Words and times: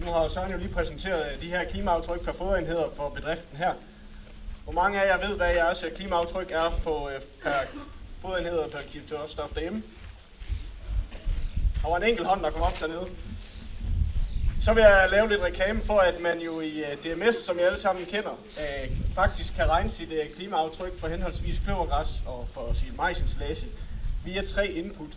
Nu 0.00 0.12
har 0.12 0.28
Søren 0.28 0.52
jo 0.52 0.58
lige 0.58 0.72
præsenteret 0.72 1.32
øh, 1.32 1.42
de 1.42 1.46
her 1.46 1.64
klimaaftryk 1.64 2.20
per 2.20 2.32
foderenheder 2.32 2.84
for 2.96 3.08
bedriften 3.08 3.56
her. 3.56 3.72
Hvor 4.64 4.72
mange 4.72 5.02
af 5.02 5.06
jer 5.06 5.28
ved, 5.28 5.36
hvad 5.36 5.50
jeres 5.50 5.82
øh, 5.82 5.92
klimaaftryk 5.92 6.50
er 6.50 6.80
på 6.84 7.08
øh, 7.08 7.20
per 7.42 7.52
foderenheder 8.20 8.68
per 8.68 8.78
kilo 8.90 9.04
tørstof 9.08 9.50
derhjemme? 9.54 9.82
Der 11.82 11.88
var 11.88 11.96
en 11.96 12.02
enkelt 12.02 12.26
hånd, 12.26 12.42
der 12.42 12.50
kom 12.50 12.62
op 12.62 12.80
dernede. 12.80 13.06
Så 14.62 14.72
vil 14.72 14.80
jeg 14.80 15.08
lave 15.10 15.28
lidt 15.28 15.42
reklame 15.42 15.80
for, 15.80 15.98
at 15.98 16.20
man 16.20 16.38
jo 16.38 16.60
i 16.60 16.84
øh, 16.84 16.96
DMS, 17.04 17.36
som 17.36 17.58
I 17.58 17.62
alle 17.62 17.80
sammen 17.80 18.06
kender, 18.06 18.38
faktisk 19.14 19.54
kan 19.54 19.68
regne 19.68 19.90
sit 19.90 20.08
uh, 20.12 20.36
klimaaftryk 20.36 21.00
for 21.00 21.08
henholdsvis 21.08 21.58
kløvergræs 21.64 22.08
og 22.26 22.48
for 22.54 22.72
sin 22.72 22.96
majsinstallage 22.96 23.66
via 24.24 24.44
tre 24.44 24.68
input. 24.68 25.10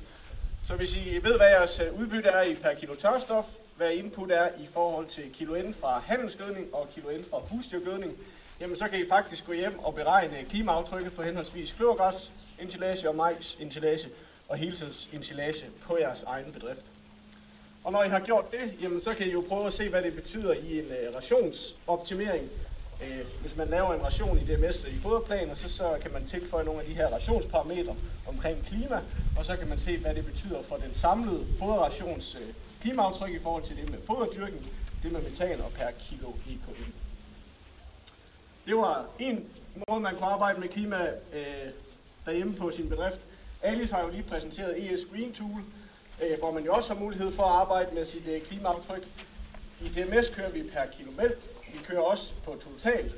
Så 0.67 0.75
hvis 0.75 0.95
I 0.95 1.19
ved, 1.23 1.37
hvad 1.37 1.47
jeres 1.47 1.81
udbytte 1.99 2.29
er 2.29 2.41
i 2.41 2.55
per 2.55 2.73
kilo 2.79 2.95
tørstof, 2.95 3.45
hvad 3.77 3.91
input 3.91 4.31
er 4.31 4.49
i 4.59 4.67
forhold 4.73 5.07
til 5.07 5.23
kilo 5.33 5.61
N 5.61 5.73
fra 5.73 5.99
handelsgødning 5.99 6.73
og 6.73 6.89
kilo 6.95 7.17
N 7.17 7.25
fra 7.29 7.39
husdyrgødning, 7.39 8.17
jamen 8.59 8.77
så 8.77 8.87
kan 8.87 8.99
I 8.99 9.07
faktisk 9.09 9.45
gå 9.45 9.53
hjem 9.53 9.79
og 9.79 9.95
beregne 9.95 10.45
klimaaftrykket 10.49 11.13
for 11.13 11.23
henholdsvis 11.23 11.71
kløvergræs, 11.71 12.31
ensilage 12.59 13.09
og 13.09 13.15
majs, 13.15 13.57
ensilage 13.59 14.09
og 14.49 14.57
heltidsensilage 14.57 15.65
på 15.81 15.97
jeres 15.97 16.23
egen 16.23 16.51
bedrift. 16.51 16.85
Og 17.83 17.91
når 17.91 18.03
I 18.03 18.09
har 18.09 18.19
gjort 18.19 18.51
det, 18.51 18.73
jamen, 18.81 19.01
så 19.01 19.13
kan 19.13 19.27
I 19.27 19.31
jo 19.31 19.43
prøve 19.49 19.67
at 19.67 19.73
se, 19.73 19.89
hvad 19.89 20.01
det 20.01 20.15
betyder 20.15 20.53
i 20.53 20.79
en 20.79 20.85
uh, 20.85 21.15
rationsoptimering. 21.15 22.49
Uh, 23.01 23.41
hvis 23.41 23.55
man 23.55 23.67
laver 23.67 23.93
en 23.93 24.03
ration 24.05 24.39
i 24.39 24.43
DMS 24.43 24.83
i 24.83 24.99
foderplaner, 25.01 25.55
så, 25.55 25.69
så 25.69 25.97
kan 26.01 26.13
man 26.13 26.27
tilføje 26.27 26.65
nogle 26.65 26.81
af 26.81 26.87
de 26.87 26.93
her 26.93 27.07
rationsparametre 27.07 27.95
omkring 28.25 28.65
klima, 28.65 29.01
og 29.35 29.45
så 29.45 29.55
kan 29.55 29.67
man 29.67 29.77
se, 29.77 29.97
hvad 29.97 30.15
det 30.15 30.25
betyder 30.25 30.61
for 30.61 30.75
den 30.75 30.93
samlede 30.93 31.45
foderrations 31.59 32.35
uh, 32.35 32.41
klimaaftryk 32.83 33.33
i 33.33 33.39
forhold 33.39 33.63
til 33.63 33.77
det 33.77 33.89
med 33.89 33.99
foderdyrken, 34.07 34.65
det 35.03 35.11
med 35.11 35.21
metan 35.21 35.61
og 35.61 35.71
per 35.71 35.91
kilo 35.99 36.29
EKM. 36.29 36.91
Det 38.65 38.75
var 38.75 39.05
en 39.19 39.49
måde, 39.87 40.01
man 40.01 40.15
kunne 40.15 40.25
arbejde 40.25 40.59
med 40.59 40.69
klima 40.69 41.07
øh, 41.33 41.69
derhjemme 42.25 42.55
på 42.55 42.71
sin 42.71 42.89
bedrift. 42.89 43.19
Alice 43.61 43.93
har 43.93 44.03
jo 44.03 44.09
lige 44.09 44.23
præsenteret 44.23 44.93
ES 44.93 45.01
Green 45.11 45.33
Tool, 45.33 45.61
øh, 46.23 46.39
hvor 46.39 46.51
man 46.51 46.63
jo 46.63 46.73
også 46.73 46.93
har 46.93 47.01
mulighed 47.01 47.31
for 47.31 47.43
at 47.43 47.61
arbejde 47.61 47.95
med 47.95 48.05
sit 48.05 48.27
øh, 48.27 48.41
klimaaftryk. 48.41 49.07
I 49.81 49.87
DMS 49.87 50.29
kører 50.29 50.49
vi 50.49 50.63
per 50.63 50.85
kilo 50.97 51.11
mælk, 51.11 51.39
vi 51.73 51.79
kører 51.83 52.01
også 52.01 52.33
på 52.45 52.55
totalt, 52.63 53.15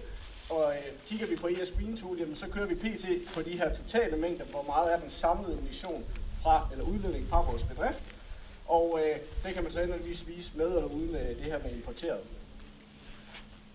og 0.50 0.74
øh, 0.76 1.08
kigger 1.08 1.28
vi 1.28 1.36
på 1.36 1.48
ES 1.48 1.72
Green 1.72 1.98
Tool, 1.98 2.20
jamen, 2.20 2.36
så 2.36 2.48
kører 2.48 2.66
vi 2.66 2.76
PT 2.76 3.34
på 3.34 3.42
de 3.42 3.58
her 3.58 3.76
totale 3.76 4.18
mængder, 4.18 4.46
hvor 4.46 4.64
meget 4.64 4.94
er 4.94 5.00
den 5.00 5.10
samlede 5.10 5.58
emission 5.58 6.04
fra, 6.44 6.68
eller 6.72 6.86
udledning 6.86 7.30
fra 7.30 7.42
vores 7.42 7.64
bedrift. 7.64 8.15
Og 8.68 9.00
øh, 9.04 9.20
det 9.46 9.54
kan 9.54 9.64
man 9.64 9.72
så 9.72 9.82
endeligvis 9.82 10.28
vise 10.28 10.52
med 10.56 10.68
eller 10.68 10.86
uden 10.86 11.16
øh, 11.16 11.30
det 11.30 11.44
her 11.44 11.60
med 11.64 11.72
importeret. 11.72 12.20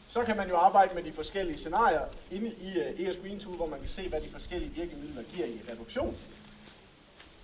Så 0.08 0.24
kan 0.24 0.36
man 0.36 0.48
jo 0.48 0.56
arbejde 0.56 0.94
med 0.94 1.02
de 1.02 1.12
forskellige 1.12 1.58
scenarier 1.58 2.00
inde 2.30 2.52
i 2.60 2.78
øh, 2.78 3.08
ES 3.08 3.16
Green 3.16 3.40
Tool, 3.40 3.56
hvor 3.56 3.66
man 3.66 3.78
kan 3.78 3.88
se, 3.88 4.08
hvad 4.08 4.20
de 4.20 4.28
forskellige 4.28 4.70
virkemidler 4.70 5.22
giver 5.34 5.46
i 5.46 5.60
reduktion. 5.72 6.16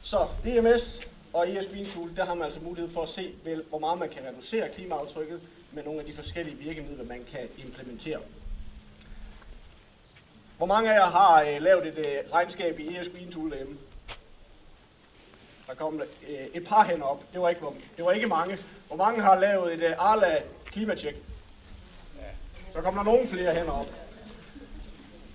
Så 0.02 0.27
DMS 0.44 1.00
og 1.33 1.50
ES 1.50 1.67
Green 1.67 1.86
Tool, 1.86 2.17
der 2.17 2.24
har 2.24 2.34
man 2.34 2.44
altså 2.44 2.61
mulighed 2.61 2.92
for 2.92 3.02
at 3.02 3.08
se, 3.08 3.34
vel, 3.44 3.64
hvor 3.69 3.78
meget 3.78 3.98
man 3.98 4.08
kan 4.08 4.24
reducere 4.24 4.69
klimaaftrykket 4.69 5.41
med 5.72 5.84
nogle 5.84 6.00
af 6.00 6.06
de 6.06 6.12
forskellige 6.12 6.56
virkemidler, 6.56 7.05
man 7.05 7.24
kan 7.30 7.48
implementere. 7.58 8.20
Hvor 10.56 10.67
mange 10.67 10.91
af 10.91 10.94
jer 10.94 11.11
har 11.11 11.42
øh, 11.42 11.62
lavet 11.62 11.86
et 11.86 11.98
øh, 11.98 12.33
regnskab 12.33 12.78
i 12.78 12.97
ES 12.97 13.08
Green 13.08 13.33
Tool 13.33 13.50
derhjemme? 13.50 13.78
Der 15.67 15.75
kom 15.75 15.95
uh, 15.95 16.00
et 16.55 16.64
par 16.69 16.84
hænder 16.84 17.05
op. 17.05 17.22
Det 17.33 17.41
var, 17.41 17.48
ikke, 17.48 17.61
det 17.97 18.05
var 18.05 18.12
ikke 18.12 18.27
mange. 18.27 18.59
Hvor 18.86 18.97
mange 18.97 19.22
har 19.22 19.41
lavet 19.41 19.75
et 19.75 19.83
uh, 19.83 20.11
Arla 20.11 20.42
klimatjek? 20.67 21.14
Så 22.73 22.81
kommer 22.81 23.03
der 23.03 23.11
nogle 23.12 23.28
flere 23.28 23.55
hænder 23.55 23.73
op. 23.73 23.86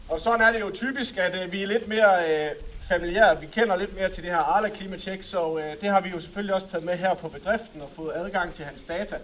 Og 0.10 0.22
sådan 0.22 0.42
er 0.42 0.52
det 0.52 0.60
jo 0.60 0.72
typisk, 0.74 1.18
at 1.18 1.46
uh, 1.46 1.52
vi 1.52 1.64
er 1.64 1.68
lidt 1.68 1.88
mere 1.88 2.50
uh, 2.52 2.72
familiært. 2.92 3.42
Vi 3.42 3.48
kender 3.48 3.76
lidt 3.76 3.96
mere 3.96 4.10
til 4.10 4.24
det 4.24 4.32
her 4.32 4.38
Arla 4.38 4.70
klimatjek, 4.70 5.24
så 5.24 5.58
øh, 5.58 5.82
det 5.82 5.90
har 5.90 6.02
vi 6.02 6.10
jo 6.10 6.20
selvfølgelig 6.20 6.56
også 6.56 6.68
taget 6.68 6.86
med 6.86 6.98
her 6.98 7.14
på 7.14 7.28
bedriften 7.30 7.82
og 7.82 7.90
fået 7.96 8.12
adgang 8.16 8.54
til 8.54 8.66
hans 8.66 8.84
data. 8.84 9.18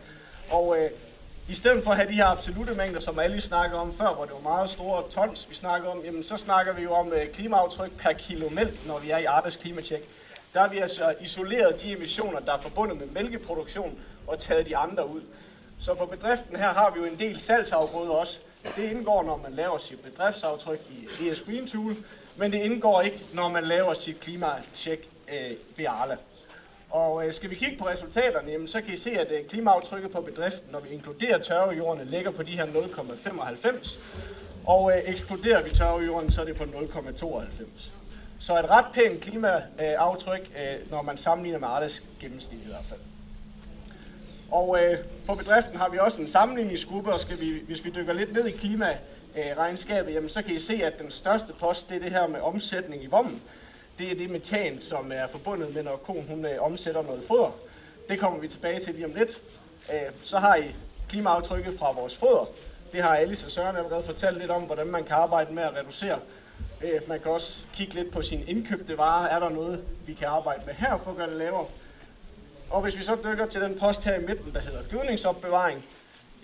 Og 0.49 0.77
øh, 0.79 0.89
i 1.49 1.53
stedet 1.53 1.83
for 1.83 1.91
at 1.91 1.97
have 1.97 2.09
de 2.09 2.13
her 2.13 2.25
absolute 2.25 2.73
mængder, 2.73 2.99
som 2.99 3.19
alle 3.19 3.41
snakkede 3.41 3.81
om 3.81 3.97
før, 3.97 4.13
hvor 4.13 4.25
det 4.25 4.33
var 4.33 4.39
meget 4.39 4.69
store 4.69 5.03
tons, 5.09 5.49
vi 5.49 5.55
snakker 5.55 5.89
om, 5.89 6.01
jamen 6.05 6.23
så 6.23 6.37
snakker 6.37 6.73
vi 6.73 6.81
jo 6.83 6.93
om 6.93 7.13
øh, 7.13 7.27
klimaaftryk 7.33 7.91
per 7.97 8.13
kilo 8.13 8.49
mælk, 8.49 8.87
når 8.87 8.99
vi 8.99 9.11
er 9.11 9.17
i 9.17 9.25
Arlas 9.25 9.55
klimatjek. 9.55 10.09
Der 10.53 10.59
har 10.59 10.67
vi 10.67 10.77
altså 10.77 11.13
isoleret 11.21 11.81
de 11.81 11.91
emissioner, 11.91 12.39
der 12.39 12.53
er 12.53 12.59
forbundet 12.59 12.97
med 12.97 13.07
mælkeproduktion, 13.07 13.99
og 14.27 14.39
taget 14.39 14.65
de 14.65 14.77
andre 14.77 15.07
ud. 15.09 15.21
Så 15.79 15.93
på 15.93 16.05
bedriften 16.05 16.55
her 16.55 16.73
har 16.73 16.91
vi 16.91 16.99
jo 16.99 17.05
en 17.05 17.19
del 17.19 17.39
salgsafgrøder 17.39 18.11
også. 18.11 18.39
Det 18.75 18.91
indgår, 18.91 19.23
når 19.23 19.37
man 19.37 19.53
laver 19.53 19.77
sit 19.77 19.99
bedriftsaftryk 19.99 20.79
i 20.89 21.27
ES 21.29 21.41
Green 21.41 21.67
Tool, 21.67 21.93
men 22.37 22.51
det 22.51 22.57
indgår 22.57 23.01
ikke, 23.01 23.21
når 23.33 23.49
man 23.49 23.63
laver 23.63 23.93
sit 23.93 24.19
klimacheck 24.19 25.07
øh, 25.33 25.51
ved 25.77 25.85
Arla. 25.85 26.17
Og 26.89 27.27
øh, 27.27 27.33
skal 27.33 27.49
vi 27.49 27.55
kigge 27.55 27.77
på 27.77 27.87
resultaterne, 27.87 28.51
jamen, 28.51 28.67
så 28.67 28.81
kan 28.81 28.93
I 28.93 28.97
se, 28.97 29.11
at 29.11 29.31
øh, 29.31 29.45
klimaaftrykket 29.45 30.11
på 30.11 30.21
bedriften, 30.21 30.71
når 30.71 30.79
vi 30.79 30.89
inkluderer 30.89 31.37
tørvejordene, 31.37 32.11
ligger 32.11 32.31
på 32.31 32.43
de 32.43 32.51
her 32.51 32.65
0,95. 32.65 33.97
Og 34.65 34.91
øh, 34.91 35.01
ekskluderer 35.05 35.63
vi 35.63 35.69
tørvejorden, 35.69 36.31
så 36.31 36.41
er 36.41 36.45
det 36.45 36.55
på 36.55 36.63
0,92. 36.63 37.91
Så 38.47 38.59
et 38.59 38.69
ret 38.69 38.85
pænt 38.93 39.21
klimaaftryk, 39.21 40.49
øh, 40.57 40.91
når 40.91 41.01
man 41.01 41.17
sammenligner 41.17 41.59
med 41.59 41.67
Arles 41.67 42.03
gennemsnit 42.19 42.59
i 42.65 42.67
hvert 42.67 42.85
fald. 42.89 42.99
Og 44.51 44.83
øh, 44.83 44.99
på 45.25 45.35
bedriften 45.35 45.75
har 45.75 45.89
vi 45.89 45.97
også 45.97 46.21
en 46.21 46.27
sammenligningsgruppe, 46.27 47.13
og 47.13 47.19
skal 47.19 47.39
vi, 47.39 47.63
hvis 47.67 47.85
vi 47.85 47.89
dykker 47.89 48.13
lidt 48.13 48.33
ned 48.33 48.45
i 48.45 48.51
klima 48.51 48.97
regnskabet, 49.57 50.13
jamen 50.13 50.29
så 50.29 50.41
kan 50.41 50.55
I 50.55 50.59
se, 50.59 50.73
at 50.83 50.99
den 50.99 51.11
største 51.11 51.53
post, 51.53 51.89
det 51.89 51.95
er 51.95 51.99
det 51.99 52.11
her 52.11 52.27
med 52.27 52.39
omsætning 52.39 53.03
i 53.03 53.07
vommen. 53.07 53.41
Det 53.97 54.11
er 54.11 54.15
det 54.15 54.29
metan, 54.29 54.81
som 54.81 55.11
er 55.11 55.27
forbundet 55.27 55.73
med, 55.73 55.83
når 55.83 55.95
konen 55.95 56.27
hun, 56.29 56.45
øh, 56.45 56.61
omsætter 56.61 57.01
noget 57.01 57.23
foder. 57.27 57.55
Det 58.09 58.19
kommer 58.19 58.39
vi 58.39 58.47
tilbage 58.47 58.79
til 58.79 58.93
lige 58.93 59.05
om 59.05 59.13
lidt. 59.13 59.41
Øh, 59.93 60.11
så 60.23 60.37
har 60.37 60.55
I 60.55 60.75
klimaaftrykket 61.09 61.79
fra 61.79 61.91
vores 61.91 62.17
foder. 62.17 62.49
Det 62.91 63.01
har 63.01 63.15
Alice 63.15 63.45
og 63.45 63.51
Søren 63.51 63.75
allerede 63.75 64.03
fortalt 64.03 64.37
lidt 64.37 64.51
om, 64.51 64.61
hvordan 64.61 64.87
man 64.87 65.03
kan 65.03 65.15
arbejde 65.15 65.53
med 65.53 65.63
at 65.63 65.75
reducere. 65.75 66.19
Øh, 66.81 67.01
man 67.07 67.19
kan 67.19 67.31
også 67.31 67.59
kigge 67.73 67.93
lidt 67.93 68.11
på 68.11 68.21
sine 68.21 68.43
indkøbte 68.43 68.97
varer. 68.97 69.27
Er 69.27 69.39
der 69.39 69.49
noget, 69.49 69.85
vi 70.05 70.13
kan 70.13 70.27
arbejde 70.27 70.61
med 70.65 70.73
her 70.73 70.97
for 71.03 71.11
at 71.11 71.17
gøre 71.17 71.29
det 71.29 71.37
lavere? 71.37 71.65
Og 72.69 72.81
hvis 72.81 72.97
vi 72.97 73.03
så 73.03 73.17
dykker 73.23 73.45
til 73.45 73.61
den 73.61 73.79
post 73.79 74.03
her 74.03 74.19
i 74.19 74.25
midten, 74.25 74.53
der 74.53 74.59
hedder 74.59 74.83
gødningsopbevaring, 74.89 75.85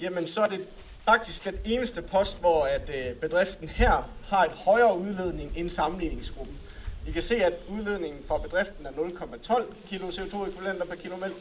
jamen 0.01 0.27
så 0.27 0.41
er 0.41 0.47
det 0.47 0.67
faktisk 1.05 1.45
den 1.45 1.55
eneste 1.65 2.01
post, 2.01 2.39
hvor 2.39 2.65
at 2.65 2.89
øh, 2.89 3.15
bedriften 3.15 3.69
her 3.69 4.09
har 4.25 4.43
et 4.45 4.51
højere 4.51 4.97
udledning 4.97 5.51
end 5.55 5.69
sammenligningsgruppen. 5.69 6.59
I 7.05 7.11
kan 7.11 7.21
se, 7.21 7.35
at 7.35 7.53
udledningen 7.67 8.23
fra 8.27 8.37
bedriften 8.37 8.85
er 8.85 8.91
0,12 8.91 9.73
kg 9.89 10.03
CO2-ekvivalenter 10.03 10.85
per 10.85 10.95
kilo 10.95 11.15
mælk, 11.15 11.35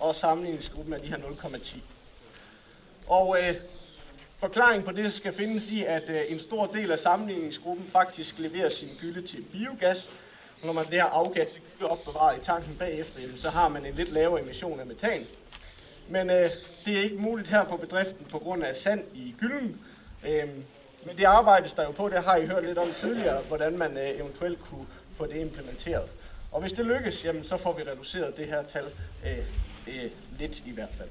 og 0.00 0.14
sammenligningsgruppen 0.14 0.94
er 0.94 0.98
de 0.98 1.06
her 1.06 1.16
0,10. 1.16 1.78
Og 3.06 3.36
øh, 3.40 3.54
forklaringen 4.40 4.86
på 4.86 4.92
det 4.92 5.12
skal 5.12 5.32
findes 5.32 5.70
i, 5.70 5.84
at 5.84 6.08
øh, 6.08 6.20
en 6.28 6.40
stor 6.40 6.66
del 6.66 6.92
af 6.92 6.98
sammenligningsgruppen 6.98 7.86
faktisk 7.92 8.38
leverer 8.38 8.68
sin 8.68 8.88
gylde 9.00 9.26
til 9.26 9.42
biogas. 9.52 10.10
Og 10.60 10.66
når 10.66 10.72
man 10.72 10.84
det 10.84 10.94
her 10.94 11.04
afgas 11.04 11.58
gylde 11.78 11.90
opbevaret 11.90 12.38
i 12.38 12.44
tanken 12.44 12.76
bagefter, 12.78 13.20
så 13.36 13.50
har 13.50 13.68
man 13.68 13.86
en 13.86 13.94
lidt 13.94 14.12
lavere 14.12 14.42
emission 14.42 14.80
af 14.80 14.86
metan. 14.86 15.26
Men 16.08 16.30
øh, 16.30 16.50
det 16.84 16.98
er 16.98 17.02
ikke 17.02 17.16
muligt 17.16 17.48
her 17.48 17.64
på 17.64 17.76
bedriften 17.76 18.26
på 18.30 18.38
grund 18.38 18.64
af 18.64 18.76
sand 18.76 19.04
i 19.14 19.34
gylden. 19.40 19.80
Øh, 20.28 20.48
men 21.06 21.16
det 21.16 21.24
arbejdes 21.24 21.72
der 21.72 21.84
jo 21.84 21.90
på, 21.90 22.08
det 22.08 22.22
har 22.22 22.36
I 22.36 22.46
hørt 22.46 22.64
lidt 22.64 22.78
om 22.78 22.92
tidligere, 22.92 23.42
hvordan 23.48 23.78
man 23.78 23.96
øh, 23.96 24.20
eventuelt 24.20 24.58
kunne 24.70 24.86
få 25.16 25.26
det 25.26 25.36
implementeret. 25.36 26.08
Og 26.52 26.60
hvis 26.60 26.72
det 26.72 26.86
lykkes, 26.86 27.24
jamen, 27.24 27.44
så 27.44 27.56
får 27.56 27.72
vi 27.72 27.82
reduceret 27.82 28.36
det 28.36 28.46
her 28.46 28.62
tal 28.62 28.84
øh, 29.26 29.38
øh, 29.88 30.10
lidt 30.38 30.62
i 30.66 30.70
hvert 30.70 30.92
fald. 30.98 31.08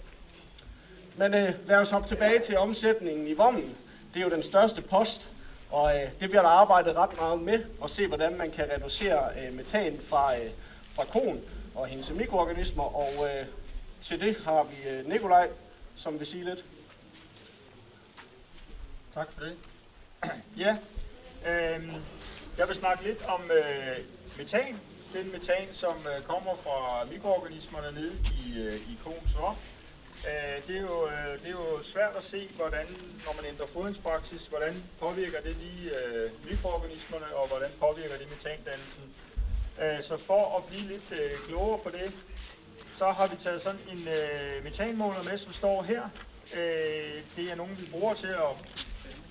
Men 1.20 1.34
øh, 1.34 1.54
lad 1.68 1.78
os 1.78 1.90
hoppe 1.90 2.08
tilbage 2.08 2.40
til 2.40 2.58
omsætningen 2.58 3.28
i 3.28 3.34
vommen. 3.34 3.78
Det 4.14 4.20
er 4.20 4.24
jo 4.24 4.30
den 4.30 4.44
største 4.44 4.82
post, 4.82 5.30
og 5.70 5.96
øh, 5.96 6.02
det 6.20 6.30
bliver 6.30 6.42
der 6.42 6.50
arbejdet 6.50 6.96
ret 6.96 7.18
meget 7.18 7.42
med, 7.42 7.66
at 7.84 7.90
se 7.90 8.08
hvordan 8.08 8.38
man 8.38 8.52
kan 8.52 8.66
reducere 8.76 9.30
øh, 9.40 9.54
metan 9.54 10.00
fra, 10.10 10.38
øh, 10.38 10.50
fra 10.96 11.06
kon 11.06 11.42
og 11.76 11.88
hendes 11.88 12.12
mikroorganismer, 12.12 12.84
og 12.84 13.10
øh, 13.30 13.46
til 14.02 14.22
det 14.22 14.38
har 14.46 14.64
vi 14.64 14.90
øh, 14.90 15.10
Nikolaj, 15.10 15.50
som 15.96 16.20
vil 16.20 16.28
sige 16.28 16.46
lidt. 16.46 16.66
Tak 19.14 19.32
for 19.32 19.42
det. 19.44 19.56
Ja, 20.58 20.78
øh, 21.48 21.94
jeg 22.58 22.68
vil 22.68 22.76
snakke 22.76 23.04
lidt 23.04 23.26
om 23.28 23.42
øh, 23.52 23.98
metan. 24.38 24.80
Den 25.14 25.32
metan, 25.32 25.68
som 25.72 25.96
øh, 26.16 26.24
kommer 26.24 26.56
fra 26.56 27.06
mikroorganismerne 27.12 27.92
nede 27.92 28.14
i, 28.46 28.60
øh, 28.60 28.74
i 28.74 28.98
koens 29.04 29.38
vom. 29.40 29.56
Øh, 30.28 30.68
det, 30.68 30.78
er 30.78 30.82
jo, 30.82 31.08
øh, 31.08 31.40
det 31.42 31.48
er 31.48 31.52
jo 31.52 31.84
svært 31.84 32.16
at 32.18 32.24
se, 32.24 32.50
hvordan, 32.56 32.88
når 33.26 33.34
man 33.36 33.46
ændrer 33.46 33.68
fodringspraksis, 33.68 34.48
hvordan 34.48 34.84
påvirker 35.00 35.42
det 35.42 35.56
lige 35.56 35.98
øh, 36.00 36.32
mikroorganismerne, 36.50 37.36
og 37.36 37.48
hvordan 37.48 37.70
påvirker 37.80 38.18
det 38.18 38.28
metandannelsen. 38.30 39.04
Øh, 39.82 40.04
så 40.04 40.18
for 40.18 40.58
at 40.58 40.64
blive 40.66 40.88
lidt 40.88 41.12
øh, 41.12 41.32
klogere 41.48 41.80
på 41.80 41.90
det, 41.90 42.14
så 42.96 43.06
har 43.12 43.28
vi 43.28 43.36
taget 43.36 43.62
sådan 43.62 43.80
en 43.92 44.08
øh, 44.08 44.64
metanmåler 44.64 45.24
med, 45.24 45.38
som 45.38 45.54
står 45.54 45.84
her. 45.84 46.04
Øh, 46.54 47.14
det 47.36 47.52
er 47.52 47.56
nogen, 47.56 47.78
vi 47.82 47.86
bruger 47.92 48.14
til 48.14 48.28
at 48.28 48.52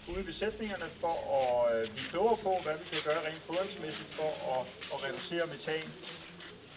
ude 0.09 0.21
i 0.21 0.23
besætningerne 0.23 0.85
for 1.01 1.17
at 1.41 1.79
øh, 1.79 1.87
blive 1.87 2.09
klogere 2.09 2.37
på, 2.37 2.57
hvad 2.65 2.75
vi 2.79 2.85
kan 2.93 2.99
gøre 3.05 3.27
rent 3.27 3.43
fodringsmæssigt 3.43 4.15
for 4.15 4.31
at, 4.55 4.67
at 4.93 5.05
reducere 5.05 5.47
metan. 5.47 5.85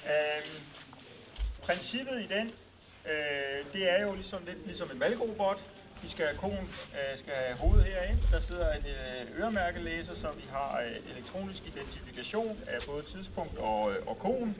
Øh, 0.06 0.46
princippet 1.62 2.22
i 2.22 2.28
den, 2.28 2.52
øh, 3.06 3.74
det 3.74 3.92
er 3.92 4.02
jo 4.06 4.14
ligesom 4.14 4.40
lidt 4.46 4.66
ligesom 4.66 4.92
en 4.94 5.00
valgrobot. 5.00 5.60
Vi 6.04 6.10
skal 6.10 6.26
have 6.26 6.38
konen 6.38 6.70
øh, 6.94 7.18
skal 7.18 7.34
have 7.34 7.58
hovedet 7.58 7.86
herind. 7.86 8.20
Der 8.32 8.40
sidder 8.40 8.74
en 8.74 8.86
øh, 8.86 9.40
øremærkelæser, 9.40 10.16
så 10.16 10.28
vi 10.38 10.44
har 10.52 10.82
øh, 10.82 11.12
elektronisk 11.12 11.68
identifikation 11.68 12.58
af 12.68 12.78
både 12.88 13.04
tidspunkt 13.04 13.58
og, 13.58 13.92
øh, 13.92 14.08
og 14.08 14.20
konen. 14.20 14.58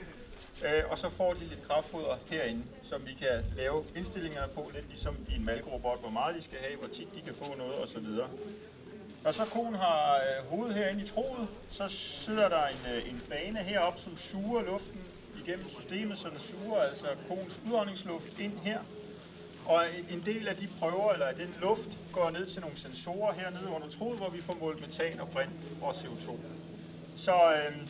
Øh, 0.66 0.84
og 0.90 0.98
så 0.98 1.10
får 1.10 1.34
de 1.34 1.40
lidt 1.40 1.68
kraftfoder 1.68 2.16
herinde, 2.30 2.64
som 2.84 3.02
vi 3.06 3.14
kan 3.14 3.46
lave 3.56 3.86
indstillinger 3.96 4.48
på, 4.48 4.72
lidt 4.74 4.88
ligesom 4.90 5.16
i 5.30 5.36
en 5.36 5.46
malkerobot, 5.46 6.00
hvor 6.00 6.10
meget 6.10 6.36
de 6.36 6.42
skal 6.44 6.58
have, 6.60 6.78
hvor 6.78 6.88
tit 6.88 7.08
de 7.16 7.22
kan 7.22 7.36
få 7.36 7.56
noget 7.56 7.76
osv. 7.84 8.06
Når 9.24 9.32
så 9.32 9.46
konen 9.46 9.76
har 9.76 10.16
øh, 10.16 10.50
hovedet 10.50 10.76
herinde 10.76 11.04
i 11.04 11.08
troet, 11.08 11.48
så 11.72 11.88
sidder 11.88 12.50
der 12.50 12.68
en, 12.68 12.96
øh, 12.96 13.10
en 13.10 13.22
fane 13.30 13.60
heroppe, 13.60 14.02
som 14.02 14.18
suger 14.18 14.62
luften 14.62 15.01
igennem 15.46 15.70
systemet, 15.70 16.18
så 16.18 16.30
den 16.30 16.40
suger 16.40 16.82
altså 16.82 17.08
konens 17.28 17.60
udåndingsluft 17.68 18.40
ind 18.40 18.58
her. 18.64 18.80
Og 19.66 19.84
en 20.10 20.24
del 20.26 20.48
af 20.48 20.56
de 20.56 20.68
prøver, 20.80 21.14
eller 21.14 21.32
den 21.32 21.56
luft, 21.62 21.90
går 22.12 22.30
ned 22.30 22.46
til 22.48 22.62
nogle 22.62 22.78
sensorer 22.78 23.34
hernede 23.34 23.68
under 23.76 23.90
troet, 23.90 24.18
hvor 24.18 24.30
vi 24.30 24.42
får 24.42 24.58
målt 24.62 24.82
metan 24.82 25.20
og 25.20 25.30
brint 25.30 25.52
og 25.82 25.92
CO2. 25.92 26.32
Så, 27.18 27.32
øh, 27.32 27.88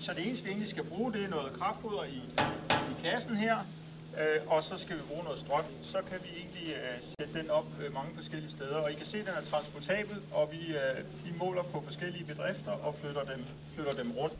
så 0.00 0.12
det 0.14 0.26
eneste, 0.26 0.44
vi 0.44 0.50
egentlig 0.50 0.68
skal 0.68 0.84
bruge, 0.84 1.12
det 1.12 1.24
er 1.24 1.28
noget 1.28 1.52
kraftfoder 1.52 2.04
i, 2.04 2.22
i 2.90 3.02
kassen 3.04 3.36
her, 3.36 3.56
øh, 4.20 4.40
og 4.46 4.62
så 4.62 4.76
skal 4.76 4.96
vi 4.96 5.02
bruge 5.08 5.24
noget 5.24 5.38
strøm. 5.38 5.64
Så 5.82 5.98
kan 6.10 6.18
vi 6.22 6.28
egentlig 6.40 6.74
øh, 6.74 7.02
sætte 7.02 7.40
den 7.40 7.50
op 7.50 7.66
øh, 7.84 7.94
mange 7.94 8.10
forskellige 8.14 8.50
steder, 8.50 8.76
og 8.76 8.92
I 8.92 8.94
kan 8.94 9.06
se, 9.06 9.18
at 9.18 9.26
den 9.26 9.34
er 9.34 9.42
transportabel, 9.50 10.16
og 10.32 10.48
vi, 10.52 10.76
øh, 10.76 11.24
vi 11.24 11.32
måler 11.38 11.62
på 11.62 11.80
forskellige 11.80 12.24
bedrifter 12.24 12.72
og 12.72 12.94
flytter 12.94 13.24
dem, 13.24 13.44
flytter 13.74 13.92
dem 13.92 14.12
rundt. 14.12 14.36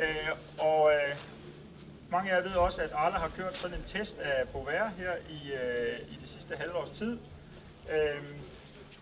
Øh, 0.00 0.30
og 0.58 0.92
øh, 0.92 1.16
mange 2.10 2.30
af 2.30 2.36
jer 2.36 2.42
ved 2.42 2.54
også, 2.54 2.82
at 2.82 2.92
Arla 2.92 3.18
har 3.18 3.30
kørt 3.36 3.56
sådan 3.56 3.78
en 3.78 3.84
test 3.84 4.18
af 4.18 4.48
Bovær 4.48 4.88
her 4.98 5.12
i, 5.28 5.52
øh, 5.52 5.98
i 6.10 6.18
det 6.20 6.28
sidste 6.28 6.56
halvårs 6.56 6.90
tid. 6.90 7.18
Øh, 7.92 8.22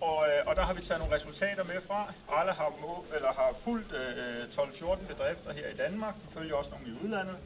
og, 0.01 0.27
øh, 0.29 0.47
og 0.47 0.57
der 0.57 0.63
har 0.63 0.75
vi 0.75 0.83
taget 0.83 1.01
nogle 1.01 1.15
resultater 1.15 1.65
med 1.65 1.81
fra. 1.87 2.13
Arla 2.29 2.53
har, 2.53 2.73
må, 2.81 3.05
eller 3.17 3.33
har 3.33 3.55
fulgt 3.65 3.93
øh, 3.93 4.45
12-14 4.45 5.07
bedrifter 5.07 5.53
her 5.53 5.69
i 5.69 5.77
Danmark. 5.77 6.15
De 6.15 6.35
følger 6.35 6.55
også 6.55 6.71
nogle 6.71 6.87
i 6.89 7.05
udlandet. 7.05 7.37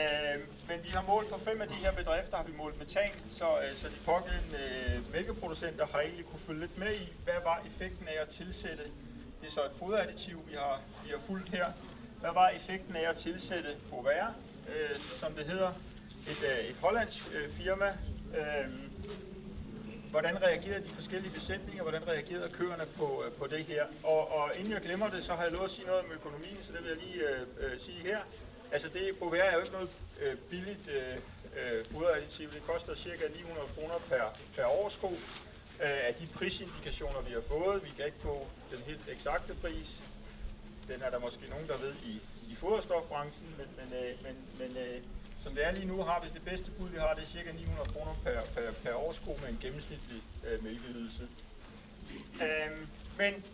Øh, 0.00 0.40
men 0.68 0.78
vi 0.84 0.88
har 0.88 1.02
målt 1.02 1.28
på 1.28 1.38
fem 1.38 1.60
af 1.60 1.68
de 1.68 1.74
her 1.74 1.92
bedrifter, 1.92 2.36
har 2.36 2.44
vi 2.44 2.52
målt 2.56 2.78
metan, 2.78 3.14
så, 3.38 3.44
øh, 3.44 3.72
så 3.74 3.88
de 3.88 3.98
pågældende 4.04 4.62
øh, 4.86 5.12
mælkeproducenter 5.12 5.86
har 5.92 6.00
egentlig 6.00 6.24
kunne 6.26 6.40
følge 6.46 6.60
lidt 6.60 6.78
med 6.78 6.92
i, 6.94 7.12
hvad 7.24 7.34
var 7.44 7.62
effekten 7.66 8.08
af 8.08 8.22
at 8.22 8.28
tilsætte, 8.28 8.84
det 9.40 9.46
er 9.48 9.52
så 9.52 9.64
et 9.64 9.72
foderadditiv, 9.78 10.36
vi 10.48 10.54
har, 10.54 10.80
vi 11.04 11.10
har 11.10 11.18
fulgt 11.18 11.48
her, 11.48 11.66
hvad 12.22 12.32
var 12.32 12.48
effekten 12.48 12.96
af 12.96 13.10
at 13.10 13.16
tilsætte 13.16 13.76
Bovær, 13.90 14.26
øh, 14.68 14.96
som 15.20 15.32
det 15.32 15.44
hedder, 15.44 15.72
et, 16.30 16.42
øh, 16.42 16.64
et 16.70 16.76
hollandsk 16.82 17.22
øh, 17.34 17.50
firma, 17.50 17.88
øh, 18.38 18.66
hvordan 20.10 20.42
reagerede 20.42 20.84
de 20.84 20.88
forskellige 20.88 21.32
besætninger, 21.32 21.82
hvordan 21.82 22.08
reagerede 22.08 22.48
køerne 22.48 22.86
på, 22.96 23.24
øh, 23.26 23.32
på 23.32 23.46
det 23.46 23.64
her. 23.64 23.84
Og, 24.02 24.32
og 24.32 24.50
inden 24.58 24.72
jeg 24.72 24.80
glemmer 24.80 25.08
det, 25.08 25.24
så 25.24 25.34
har 25.34 25.42
jeg 25.42 25.52
lovet 25.52 25.64
at 25.64 25.70
sige 25.70 25.86
noget 25.86 26.00
om 26.04 26.12
økonomien, 26.12 26.58
så 26.62 26.72
det 26.72 26.82
vil 26.82 26.88
jeg 26.88 26.98
lige 27.06 27.28
øh, 27.28 27.72
øh, 27.72 27.80
sige 27.80 27.98
her. 28.02 28.18
Altså 28.72 28.88
det 28.88 29.18
Bovær 29.18 29.42
er 29.42 29.52
jo 29.52 29.60
ikke 29.60 29.72
noget 29.72 29.90
øh, 30.22 30.36
billigt 30.50 30.88
øh, 30.88 31.16
øh, 31.60 31.84
foderadditiv. 31.92 32.52
Det 32.52 32.62
koster 32.66 32.94
ca. 32.94 33.28
900 33.36 33.68
kroner 33.74 33.98
per, 34.08 34.24
per 34.56 34.66
årsko 34.66 35.08
øh, 35.84 36.08
af 36.08 36.14
de 36.20 36.26
prisindikationer, 36.34 37.20
vi 37.20 37.32
har 37.32 37.44
fået. 37.48 37.84
Vi 37.84 37.90
kan 37.96 38.06
ikke 38.06 38.22
få 38.22 38.46
den 38.70 38.78
helt 38.86 39.08
eksakte 39.08 39.54
pris. 39.54 40.02
Den 40.88 41.02
er 41.02 41.10
der 41.10 41.18
måske 41.18 41.50
nogen, 41.50 41.68
der 41.68 41.76
ved 41.76 41.94
i, 42.04 42.20
i 42.50 42.54
foderstofbranchen, 42.54 43.46
men, 43.58 43.68
men, 43.78 43.88
øh, 44.02 44.22
men, 44.24 44.36
men 44.58 44.76
øh, 44.76 45.02
som 45.42 45.54
det 45.54 45.66
er 45.66 45.72
lige 45.72 45.86
nu, 45.86 46.02
har 46.02 46.20
vi 46.20 46.28
det 46.34 46.44
bedste 46.44 46.70
bud, 46.70 46.88
vi 46.88 46.98
har, 46.98 47.14
det 47.14 47.22
er 47.22 47.44
ca. 47.44 47.52
900 47.52 47.92
kroner 47.92 48.14
per, 48.24 48.40
per, 48.54 48.72
per 48.82 48.94
årsko 48.94 49.38
med 49.42 49.48
en 49.48 49.58
gennemsnitlig 49.62 50.22
øh, 50.46 50.64
mælkeydelse. 50.64 51.28
Øhm, 52.42 52.86
men 53.18 53.44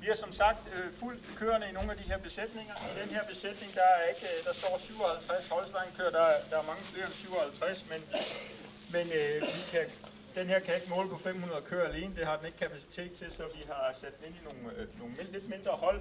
vi 0.00 0.06
har 0.06 0.16
som 0.16 0.32
sagt 0.32 0.58
øh, 0.74 0.92
fuldt 1.00 1.22
kørende 1.36 1.68
i 1.68 1.72
nogle 1.72 1.90
af 1.92 1.96
de 1.96 2.02
her 2.02 2.18
besætninger. 2.18 2.74
I 2.74 3.00
den 3.02 3.10
her 3.16 3.24
besætning, 3.24 3.74
der, 3.74 3.82
er 3.82 4.08
ikke, 4.08 4.26
øh, 4.38 4.44
der 4.44 4.54
står 4.54 4.78
57 4.78 5.48
Holstein 5.48 5.90
kører, 5.96 6.10
der, 6.10 6.26
der 6.50 6.58
er 6.58 6.62
mange 6.62 6.82
flere 6.82 7.06
end 7.06 7.14
57, 7.14 7.86
men, 7.90 8.00
men 8.92 9.06
øh, 9.18 9.42
vi 9.42 9.62
kan, 9.70 9.86
den 10.34 10.46
her 10.46 10.58
kan 10.58 10.74
ikke 10.74 10.90
måle 10.90 11.08
på 11.08 11.18
500 11.18 11.62
køer 11.62 11.84
alene, 11.84 12.16
det 12.16 12.26
har 12.26 12.36
den 12.36 12.46
ikke 12.46 12.58
kapacitet 12.58 13.12
til, 13.12 13.32
så 13.32 13.42
vi 13.54 13.62
har 13.66 13.94
sat 14.00 14.18
den 14.18 14.26
ind 14.26 14.36
i 14.40 14.44
nogle, 14.48 14.76
øh, 14.76 14.98
nogle 15.00 15.14
lidt 15.32 15.48
mindre 15.48 15.70
hold. 15.70 16.00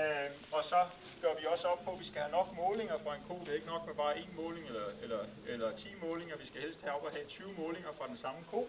Øh, 0.00 0.30
og 0.52 0.64
så 0.64 0.80
gør 1.22 1.32
vi 1.40 1.45
også 1.56 1.68
op 1.68 1.84
på, 1.84 1.90
at 1.90 2.00
vi 2.00 2.04
skal 2.04 2.20
have 2.20 2.32
nok 2.38 2.48
målinger 2.56 2.96
fra 3.04 3.14
en 3.14 3.22
ko. 3.28 3.34
Det 3.44 3.48
er 3.48 3.58
ikke 3.60 3.72
nok 3.74 3.86
med 3.86 3.94
bare 3.94 4.14
én 4.14 4.32
måling 4.42 4.66
eller, 4.66 4.88
eller, 5.02 5.22
eller 5.46 5.76
10 5.76 5.88
målinger. 6.02 6.36
Vi 6.36 6.46
skal 6.46 6.60
helst 6.60 6.80
have 6.82 6.94
op 6.96 7.04
og 7.04 7.10
have 7.10 7.26
20 7.26 7.52
målinger 7.58 7.90
fra 7.98 8.06
den 8.08 8.16
samme 8.16 8.40
ko. 8.50 8.68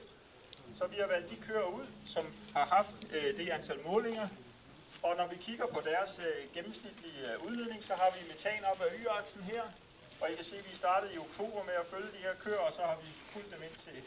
Så 0.78 0.88
vi 0.88 0.98
har 1.02 1.08
valgt 1.08 1.30
de 1.30 1.36
køer 1.48 1.68
ud, 1.80 1.86
som 2.06 2.26
har 2.56 2.66
haft 2.66 2.96
øh, 3.16 3.38
det 3.38 3.50
antal 3.50 3.80
målinger, 3.86 4.28
og 5.04 5.16
når 5.18 5.28
vi 5.28 5.36
kigger 5.36 5.68
på 5.76 5.80
deres 5.90 6.20
øh, 6.28 6.54
gennemsnitlige 6.56 7.22
øh, 7.32 7.46
udledning, 7.46 7.84
så 7.84 7.94
har 7.94 8.10
vi 8.16 8.20
metan 8.32 8.64
op 8.72 8.82
ad 8.82 8.92
y-aksen 9.02 9.42
her. 9.52 9.64
Og 10.22 10.32
I 10.32 10.36
kan 10.36 10.44
se, 10.44 10.58
at 10.58 10.70
vi 10.72 10.76
startede 10.76 11.14
i 11.14 11.18
oktober 11.18 11.64
med 11.64 11.74
at 11.74 11.86
følge 11.94 12.10
de 12.16 12.22
her 12.26 12.34
køer, 12.44 12.64
og 12.68 12.74
så 12.74 12.82
har 12.82 12.98
vi 13.04 13.10
fulgt 13.34 13.52
dem 13.54 13.62
ind 13.68 13.78
til, 13.86 13.98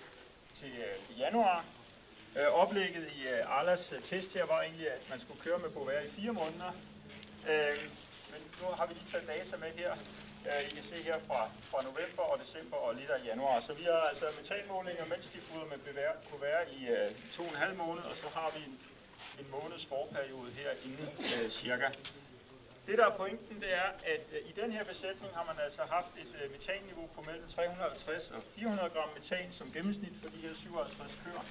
til 0.60 0.72
øh, 0.86 1.18
januar. 1.20 1.64
Øh, 2.38 2.48
oplægget 2.62 3.04
i 3.16 3.28
øh, 3.28 3.56
Arlas 3.58 3.92
øh, 3.92 4.02
test 4.02 4.34
her 4.34 4.44
var 4.44 4.60
egentlig, 4.62 4.90
at 4.90 5.10
man 5.10 5.20
skulle 5.20 5.40
køre 5.40 5.58
med 5.58 5.70
på 5.70 5.84
hver 5.84 6.00
i 6.00 6.08
fire 6.08 6.32
måneder. 6.32 6.72
Øh, 7.50 7.78
men 8.32 8.40
nu 8.60 8.66
har 8.78 8.86
vi 8.86 8.94
lige 8.94 9.08
taget 9.12 9.28
data 9.34 9.56
med 9.64 9.70
her. 9.80 9.92
Øh, 10.48 10.62
I 10.68 10.70
kan 10.76 10.84
se 10.92 10.96
her 11.08 11.18
fra, 11.28 11.40
fra 11.70 11.78
november 11.88 12.22
og 12.32 12.36
december 12.44 12.76
og 12.76 12.94
lidt 12.94 13.10
af 13.10 13.20
januar. 13.30 13.60
Så 13.60 13.72
vi 13.80 13.84
har 13.92 14.02
altså 14.12 14.26
metanmålinger, 14.40 15.04
mens 15.12 15.26
de 15.26 15.38
fodrer 15.40 15.68
med 15.72 15.78
bevær, 15.78 16.12
kunne 16.28 16.42
være 16.50 16.62
i 16.78 16.80
øh, 16.96 17.08
to 17.36 17.42
og 17.42 17.48
en 17.48 17.56
halv 17.64 17.76
måned, 17.76 18.04
og 18.10 18.16
så 18.22 18.28
har 18.38 18.50
vi 18.56 18.60
en 18.68 18.78
en 19.40 19.46
måneds 19.50 19.86
forperiode 19.86 20.50
her 20.50 20.70
inden 20.84 21.08
øh, 21.36 21.50
cirka. 21.50 21.88
Det 22.86 22.98
der 22.98 23.06
er 23.06 23.16
pointen, 23.16 23.60
det 23.60 23.74
er, 23.74 23.88
at 24.14 24.24
øh, 24.32 24.50
i 24.50 24.52
den 24.60 24.72
her 24.72 24.84
besætning 24.84 25.34
har 25.34 25.44
man 25.44 25.54
altså 25.64 25.82
haft 25.90 26.12
et 26.22 26.32
øh, 26.42 26.50
metanniveau 26.52 27.06
på 27.14 27.20
mellem 27.26 27.48
350 27.48 28.30
og 28.30 28.42
400 28.56 28.90
gram 28.90 29.08
metan 29.16 29.52
som 29.52 29.72
gennemsnit 29.72 30.12
for 30.22 30.28
de 30.28 30.36
her 30.36 30.54
57 30.54 31.18
køer. 31.24 31.44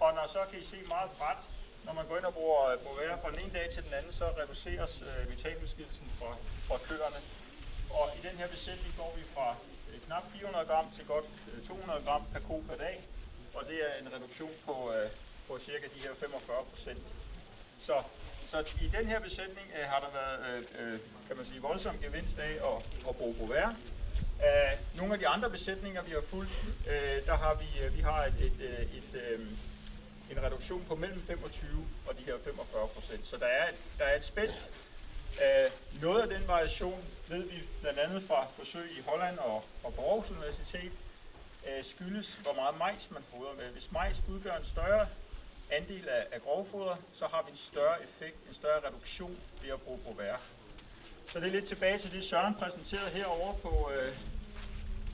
Og 0.00 0.14
når 0.14 0.26
så 0.26 0.38
kan 0.50 0.60
I 0.60 0.64
se 0.64 0.76
meget 0.88 1.10
bræt, 1.18 1.42
når 1.86 1.92
man 1.92 2.06
går 2.08 2.16
ind 2.16 2.24
og 2.30 2.34
bruger 2.34 2.60
øh, 2.70 2.78
Bovera 2.84 3.16
fra 3.22 3.30
den 3.32 3.40
ene 3.44 3.52
dag 3.58 3.66
til 3.74 3.82
den 3.86 3.92
anden, 3.98 4.12
så 4.12 4.24
reduceres 4.42 4.94
øh, 5.08 5.28
metanudskillelsen 5.30 6.08
fra, 6.18 6.30
fra 6.68 6.78
køerne. 6.88 7.20
Og 7.98 8.06
i 8.18 8.20
den 8.26 8.34
her 8.40 8.48
besætning 8.48 8.92
går 9.00 9.12
vi 9.18 9.22
fra 9.34 9.48
øh, 9.90 10.00
knap 10.06 10.24
400 10.32 10.66
gram 10.70 10.86
til 10.96 11.04
godt 11.06 11.26
øh, 11.52 11.66
200 11.66 12.02
gram 12.06 12.22
per 12.32 12.40
ko 12.48 12.56
per 12.68 12.76
dag. 12.86 12.96
Og 13.54 13.62
det 13.68 13.78
er 13.86 13.92
en 14.02 14.08
reduktion 14.14 14.54
på, 14.66 14.74
øh, 14.94 15.10
på 15.48 15.58
cirka 15.58 15.86
de 15.94 16.00
her 16.04 16.14
45 16.14 16.64
procent. 16.70 17.04
Så, 17.80 17.96
så 18.50 18.58
i 18.86 18.88
den 18.96 19.06
her 19.12 19.20
besætning 19.20 19.66
øh, 19.78 19.84
har 19.92 20.00
der 20.04 20.10
været, 20.18 20.38
øh, 20.48 20.60
øh, 20.80 20.98
kan 21.28 21.36
man 21.36 21.46
sige, 21.46 21.60
voldsom 21.60 21.94
gevinst 22.02 22.38
af 22.38 22.54
at, 22.70 22.78
at 23.08 23.16
bruge 23.16 23.34
Bovera. 23.34 23.74
Af 24.40 24.78
nogle 24.94 25.12
af 25.12 25.18
de 25.18 25.28
andre 25.28 25.50
besætninger, 25.50 26.02
vi 26.02 26.12
har 26.12 26.24
fulgt, 26.30 26.52
øh, 26.90 27.26
der 27.26 27.36
har 27.36 27.54
vi, 27.54 27.68
øh, 27.82 27.96
vi 27.96 28.00
har 28.00 28.24
et, 28.24 28.34
et, 28.40 28.58
et, 28.60 28.90
et, 28.98 29.22
øh, 29.22 29.46
en 30.30 30.42
reduktion 30.42 30.84
på 30.88 30.94
mellem 30.94 31.22
25 31.22 31.86
og 32.06 32.18
de 32.18 32.22
her 32.22 32.34
45 32.44 32.88
procent. 32.88 33.26
Så 33.26 33.36
der 33.36 33.46
er, 33.46 33.66
der 33.98 34.04
er 34.04 34.16
et 34.16 34.24
spænd. 34.24 34.50
Uh, 34.50 36.02
noget 36.02 36.22
af 36.22 36.28
den 36.28 36.48
variation 36.48 37.04
ved 37.28 37.42
vi 37.42 37.62
blandt 37.80 37.98
andet 37.98 38.22
fra 38.22 38.46
forsøg 38.46 38.90
i 38.98 39.00
Holland 39.06 39.38
og, 39.38 39.64
og 39.84 39.94
på 39.94 40.00
Aarhus 40.00 40.30
Universitet, 40.30 40.92
uh, 41.62 41.84
skyldes, 41.84 42.34
hvor 42.34 42.52
meget 42.52 42.78
majs 42.78 43.10
man 43.10 43.22
fodrer 43.30 43.54
med. 43.54 43.72
Hvis 43.72 43.92
majs 43.92 44.22
udgør 44.28 44.56
en 44.56 44.64
større 44.64 45.08
andel 45.70 46.08
af, 46.08 46.26
af 46.32 46.42
grovfoder, 46.42 46.96
så 47.12 47.26
har 47.26 47.42
vi 47.42 47.50
en 47.50 47.56
større 47.56 48.02
effekt, 48.02 48.36
en 48.48 48.54
større 48.54 48.88
reduktion 48.88 49.36
ved 49.62 49.70
at 49.70 49.80
bruge 49.80 49.98
Bovær. 50.04 50.36
Så 51.26 51.40
det 51.40 51.46
er 51.46 51.50
lidt 51.50 51.64
tilbage 51.64 51.98
til 51.98 52.12
det, 52.12 52.24
Søren 52.24 52.54
præsenterede 52.54 53.10
herovre 53.10 53.54
på, 53.62 53.90
øh, 53.90 54.16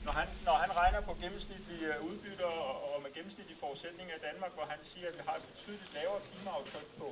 når, 0.05 0.11
han, 0.11 0.27
når 0.45 0.55
han 0.63 0.71
regner 0.81 1.01
på 1.01 1.13
gennemsnitlige 1.21 1.85
øh, 1.93 2.05
udbytter 2.09 2.45
og, 2.45 2.95
og 2.95 3.01
med 3.03 3.11
gennemsnitlige 3.13 3.59
forudsætninger 3.59 4.15
i 4.15 4.23
Danmark, 4.29 4.51
hvor 4.57 4.65
han 4.73 4.79
siger, 4.83 5.07
at 5.07 5.15
vi 5.17 5.21
har 5.27 5.35
et 5.35 5.45
betydeligt 5.51 5.93
lavere 5.93 6.21
klimaaftryk 6.27 6.87
på, 6.99 7.07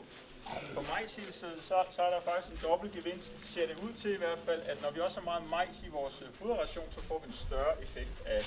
på 0.76 0.82
majshilset, 0.92 1.56
så, 1.70 1.78
så 1.96 2.02
er 2.08 2.12
der 2.16 2.22
faktisk 2.22 2.50
en 2.54 2.60
dobbelt 2.70 2.94
gevinst, 2.98 3.34
ser 3.54 3.68
det 3.68 3.78
ud 3.86 3.94
til 4.02 4.12
i 4.14 4.22
hvert 4.24 4.40
fald, 4.48 4.62
at 4.72 4.82
når 4.82 4.92
vi 4.92 5.00
også 5.00 5.18
har 5.20 5.26
meget 5.32 5.50
majs 5.50 5.78
i 5.88 5.90
vores 5.90 6.22
øh, 6.22 6.30
foderration, 6.34 6.88
så 6.96 7.02
får 7.08 7.20
vi 7.20 7.28
en 7.28 7.40
større 7.48 7.82
effekt 7.86 8.18
af, 8.26 8.44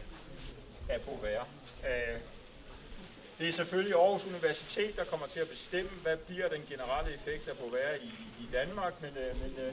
af 0.88 1.00
Bovær. 1.00 1.42
Øh, 1.88 2.18
det 3.38 3.48
er 3.48 3.52
selvfølgelig 3.52 3.94
Aarhus 3.94 4.26
Universitet, 4.26 4.96
der 4.96 5.04
kommer 5.04 5.26
til 5.26 5.40
at 5.40 5.48
bestemme, 5.48 5.90
hvad 6.02 6.16
bliver 6.16 6.48
den 6.48 6.62
generelle 6.68 7.14
effekt 7.14 7.48
af 7.48 7.56
Bovær 7.58 7.94
i, 7.94 8.10
i 8.44 8.46
Danmark, 8.52 8.94
men, 9.02 9.16
øh, 9.16 9.42
men 9.42 9.52
øh, 9.64 9.72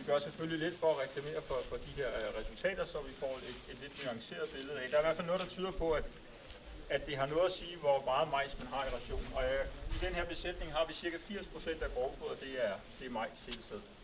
vi 0.00 0.04
gør 0.06 0.18
selvfølgelig 0.18 0.58
lidt 0.58 0.80
for 0.80 0.90
at 0.94 0.98
reklamere 0.98 1.42
for, 1.48 1.58
for 1.68 1.76
de 1.76 1.92
her 2.00 2.08
øh, 2.18 2.40
resultater, 2.40 2.84
så 2.84 2.98
vi 3.08 3.14
får 3.22 3.32
et, 3.48 3.56
et 3.70 3.78
lidt 3.82 4.04
nuanceret 4.04 4.48
billede 4.54 4.80
af. 4.80 4.88
Der 4.90 4.96
er 4.96 5.00
i 5.00 5.04
hvert 5.04 5.16
fald 5.16 5.26
noget, 5.26 5.40
der 5.40 5.46
tyder 5.56 5.70
på, 5.70 5.92
at, 5.92 6.04
at 6.90 7.06
det 7.06 7.16
har 7.16 7.26
noget 7.26 7.46
at 7.46 7.52
sige, 7.52 7.76
hvor 7.76 8.04
meget 8.04 8.28
majs 8.30 8.58
man 8.58 8.66
har 8.74 8.82
i 8.86 8.90
rationen. 8.98 9.32
Og 9.38 9.44
øh, 9.44 9.64
i 9.96 9.98
den 10.04 10.14
her 10.14 10.24
besætning 10.24 10.72
har 10.72 10.84
vi 10.86 10.92
cirka 10.94 11.16
80% 11.16 11.84
af 11.84 11.90
grovfoder, 11.94 12.36
det 12.44 12.52
er, 12.66 12.74
det 12.98 13.06
er 13.06 13.10
majs 13.10 13.46
hele 13.46 13.62
tiden. 13.62 13.99